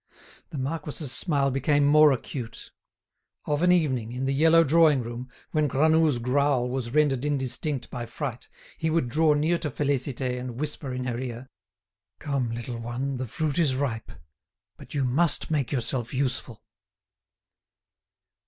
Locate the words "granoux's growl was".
5.67-6.89